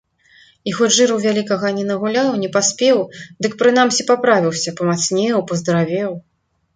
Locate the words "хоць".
0.77-0.87